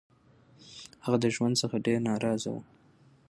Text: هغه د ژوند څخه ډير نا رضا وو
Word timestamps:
هغه 1.03 1.17
د 1.23 1.25
ژوند 1.35 1.55
څخه 1.61 1.77
ډير 1.85 1.99
نا 2.07 2.13
رضا 2.23 2.49
وو 2.51 2.61